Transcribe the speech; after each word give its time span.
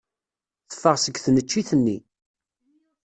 Teffeɣ 0.69 0.95
seg 0.99 1.15
tneččit-nni. 1.19 1.97